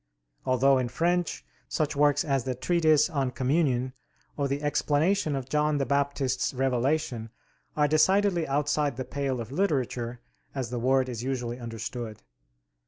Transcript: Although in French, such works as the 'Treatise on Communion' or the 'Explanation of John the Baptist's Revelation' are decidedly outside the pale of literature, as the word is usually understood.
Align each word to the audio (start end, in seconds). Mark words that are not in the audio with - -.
Although 0.47 0.79
in 0.79 0.87
French, 0.89 1.45
such 1.67 1.95
works 1.95 2.25
as 2.25 2.43
the 2.43 2.55
'Treatise 2.55 3.07
on 3.07 3.29
Communion' 3.29 3.93
or 4.35 4.47
the 4.47 4.63
'Explanation 4.63 5.35
of 5.35 5.47
John 5.47 5.77
the 5.77 5.85
Baptist's 5.85 6.55
Revelation' 6.55 7.29
are 7.77 7.87
decidedly 7.87 8.47
outside 8.47 8.97
the 8.97 9.05
pale 9.05 9.39
of 9.39 9.51
literature, 9.51 10.19
as 10.55 10.71
the 10.71 10.79
word 10.79 11.07
is 11.07 11.21
usually 11.21 11.59
understood. 11.59 12.23